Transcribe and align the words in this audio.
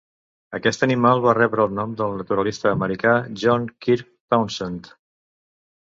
Aquest 0.59 0.85
animal 0.85 1.21
va 1.25 1.33
rebre 1.39 1.63
el 1.69 1.75
nom 1.81 1.93
del 2.01 2.17
naturalista 2.21 2.71
americà 2.77 3.15
John 3.43 3.71
Kirk 3.87 4.09
Townsend. 4.35 4.95